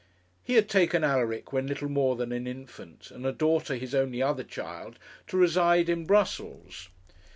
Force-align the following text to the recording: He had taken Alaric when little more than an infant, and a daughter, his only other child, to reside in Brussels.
He 0.43 0.53
had 0.53 0.67
taken 0.67 1.03
Alaric 1.03 1.53
when 1.53 1.67
little 1.67 1.87
more 1.87 2.15
than 2.15 2.31
an 2.31 2.47
infant, 2.47 3.11
and 3.11 3.23
a 3.23 3.31
daughter, 3.31 3.75
his 3.75 3.93
only 3.93 4.19
other 4.19 4.43
child, 4.43 4.97
to 5.27 5.37
reside 5.37 5.89
in 5.89 6.05
Brussels. 6.07 6.89